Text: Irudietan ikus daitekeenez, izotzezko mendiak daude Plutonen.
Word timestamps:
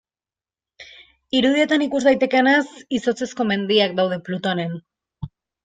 Irudietan 1.39 1.83
ikus 1.87 2.01
daitekeenez, 2.09 2.63
izotzezko 3.01 3.49
mendiak 3.53 3.97
daude 4.03 4.21
Plutonen. 4.29 4.77